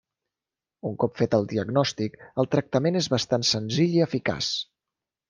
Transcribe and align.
Un 0.89 0.93
cop 1.01 1.19
fet 1.19 1.35
el 1.37 1.43
diagnòstic, 1.51 2.17
el 2.45 2.49
tractament 2.55 2.97
és 3.03 3.11
bastant 3.15 3.47
senzill 3.51 3.95
i 3.99 4.03
eficaç. 4.07 4.49